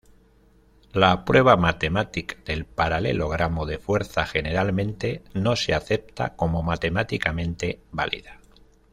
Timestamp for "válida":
7.91-8.39